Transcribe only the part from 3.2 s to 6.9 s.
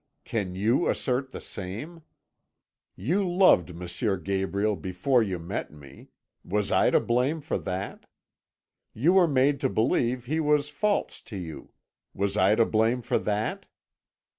loved M. Gabriel before you met me was I